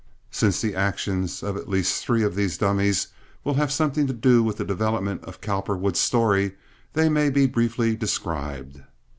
[0.31, 3.09] Since the action of at least three of these dummies
[3.43, 6.55] will have something to do with the development of Cowperwood's story,
[6.93, 8.81] they may be briefly described.